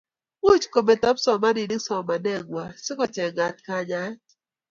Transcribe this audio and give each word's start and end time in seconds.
much 0.43 0.63
kometo 0.73 1.09
kipsomaninik 1.13 1.81
somanet 1.87 2.41
nguay 2.47 2.71
sikochengat 2.85 3.55
kanyaet 3.67 4.21